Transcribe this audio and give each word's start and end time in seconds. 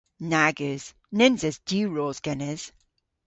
Nag 0.31 0.57
eus. 0.69 0.85
Nyns 1.17 1.41
eus 1.47 1.57
diwros 1.67 2.17
genes. 2.25 2.61